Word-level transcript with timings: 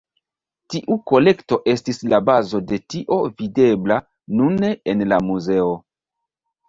Tiu 0.73 0.95
kolekto 1.11 1.59
estis 1.73 2.01
la 2.13 2.21
bazo 2.31 2.61
de 2.71 2.79
tio 2.95 3.19
videbla 3.43 4.01
nune 4.41 4.73
en 4.95 5.05
la 5.15 5.21
muzeo. 5.27 5.69